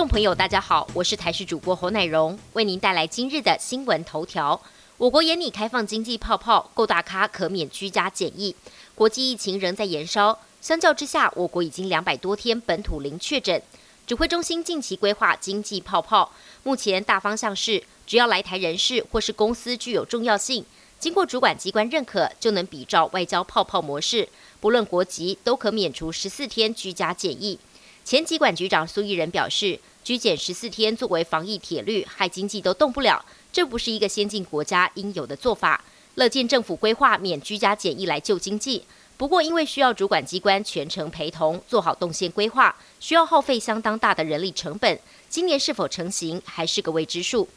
[0.00, 4.58] 众朋友，大家好，我是台视主播侯乃荣，为您带来今日的新闻头条。
[4.96, 8.56] 我国眼里开放经济泡泡，够大咖可免居家检疫。
[8.94, 13.62] 国际疫情仍在延烧，相较之下，我国已经两百多天本土零确诊。
[14.06, 16.32] 指挥中心近期规划经济泡泡，
[16.62, 20.64] 目前大方向是，只要来台人士或是公司具有重要性，
[20.98, 24.26] 经过主管机关认可，就能比照外交泡泡模式，
[24.60, 27.58] 不论国籍都可免除十四天居家检疫。
[28.02, 35.84] 前疾管局长苏益仁表示，居检十四天作为防疫铁律，害经济都动不了，这不是一个先进国家应有的做法。
[36.14, 38.84] 乐见政府规划免居家检疫来救经济，
[39.16, 44.98] 不过因为需要主管机关全程陪同，做好动线规划，需要耗费相当大的人力成本。
[45.28, 47.48] 今年是否成型，还是个未知数。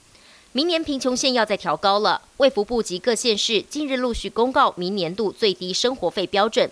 [0.52, 6.70] 明年贫穷线要再调高了，卫福部及各县市近日陆续公告明年度最低生活费标准，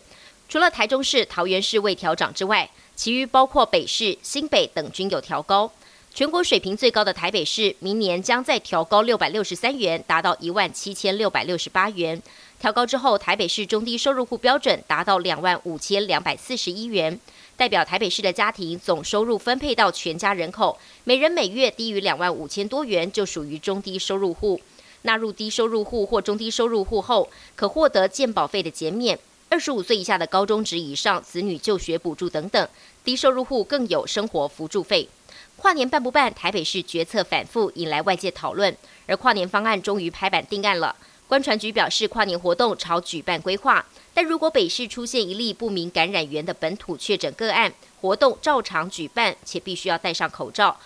[0.52, 2.70] 除了台中市、桃园市未调涨之外。
[2.94, 5.72] 其余包括北市、新北等均有调高，
[6.14, 12.22] 全国水平最高的台北市，明年将再调高六百六十三元，达到一万七千六百六十八元。
[12.60, 17.18] 调高之后，台北市中低收入户标准达到两万五千两百四十一元，
[17.56, 24.60] 代表台北市的家庭总收入分配到全家人口，每人每月低于两万五千多元，就属于中低收入户。
[25.04, 29.18] 纳入低收入户或中低收入户后，可获得健保费的减免。
[29.52, 32.70] 二十五岁以下的高中职以上子女就学补助等等，
[33.04, 35.10] 低收入户更有生活扶助费。
[35.58, 36.34] 跨年办不办？
[36.34, 38.74] 台北市决策反复，引来外界讨论。
[39.08, 40.96] 而跨年方案终于拍板定案了。
[41.28, 50.80] 观传局表示，跨年活动朝举办规划，但如果北市出现一例不明感染源的本土确诊个案，活动照常举办，且必须要戴上口罩。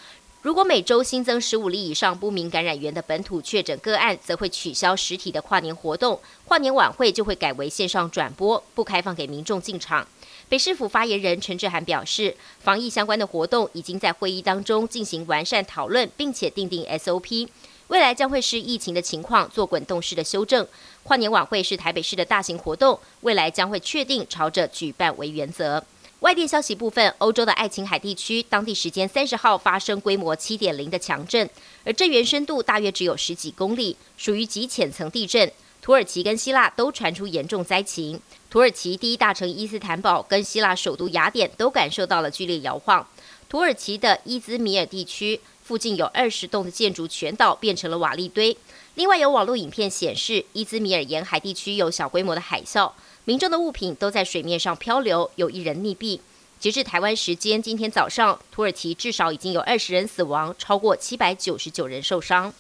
[0.46, 10.08] 如果每周新增十五例以上不明感染源的本土确诊个案，则会取消实体的跨年活动，跨年晚会就会改为线上转播，不开放给民众进场。
[10.48, 17.48] 北市府发言人陈志涵表示，防疫相关的活动已经在会议当中进行完善讨论，并且订定 SOP，
[17.88, 20.68] 未来将会视疫情的情况做滚动式的修正。
[21.02, 25.84] 跨年晚会是台北市的大型活动，未来将会确定朝着举办为原则。
[26.22, 31.48] 外电消息部分，欧洲的爱琴海地区当地时间三十号发生规模七点零的强震，
[31.84, 35.52] 而震源深度大约只有十几公里，属于极浅层地震。
[35.86, 38.20] 土耳其跟希腊都传出严重灾情，
[38.50, 43.08] 土耳其第一大城伊斯坦堡跟希腊首都雅典都感受到了剧烈摇晃。
[43.48, 48.58] 土耳其的伊兹米尔地区附近有二十栋的建筑全倒，变成了瓦砾堆。
[48.96, 52.92] 另外有网络影片显示，伊兹米尔沿海地区有小规模的海啸。
[53.26, 56.20] 民众的物品都在水面上漂流，有一人溺毙。
[56.60, 62.52] 截至台湾时间今天早上，土耳其至少已经有二十人死亡，超过七百九十九人受伤。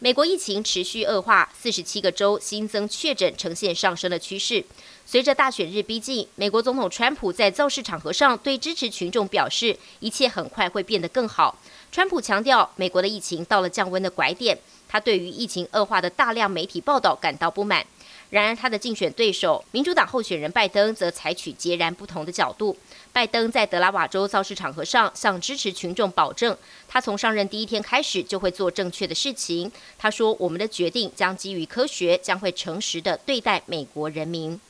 [0.00, 4.64] 美国疫情持续恶化，四十七个州新增确诊呈现上升的趋势。
[5.04, 11.58] 随着大选日逼近，美国总统川普在造势场合上对支持群众表示，一切很快会变得更好。
[11.90, 14.56] 川普强调，美国的疫情到了降温的拐点。
[14.88, 17.84] 他对于疫情恶化的大量媒体报道感到不满。
[18.30, 22.76] 然而，他的竞选对手民主党候选人拜登则采取截然不同的角度。
[23.10, 26.56] 拜登在德拉瓦州造势场合上向支持群众保证，
[26.86, 29.72] 他从上任第一天开始就会做正确的事情。
[29.98, 34.60] 他说：“我们的决定将基于科学，将会诚实的对待美国人民。”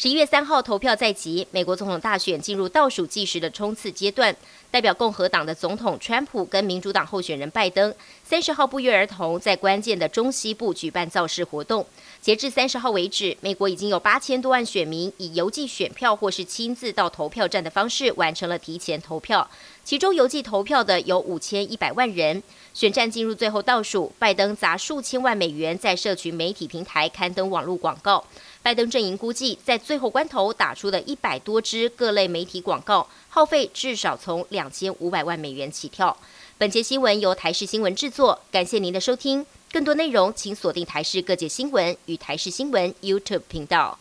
[0.00, 4.36] 十一月三号投票在即，美国总统大选进入倒数计时的冲刺阶段。
[4.70, 7.92] 代表共和党的总统川普跟民主党候选人拜登，
[8.22, 11.84] 三十号不约而同在关键的中西部举办造势活动。
[12.20, 19.50] 截至三十号为止，美国已经有八千多万选民以邮寄选票或是亲自到投票站的方式完成了提前投票，
[19.88, 22.42] 其中邮寄投票的有五千一百万人。
[22.74, 28.22] 选战进入最后倒数，拜登砸数千万美元在社群媒体平台刊登网络广告。
[28.62, 36.14] 拜登阵营估计，在最后关头打出的一百多支各类媒体广告，耗费至少从两千五百万美元起跳。
[36.58, 39.46] 本节新闻由台视新闻制作，感谢您的收听。
[39.72, 43.98] 更多内容请锁定台视各界新闻与台视新闻 YouTube 频道。